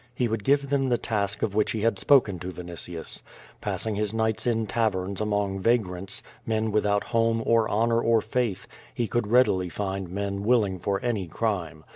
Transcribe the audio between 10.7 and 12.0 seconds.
for any crime.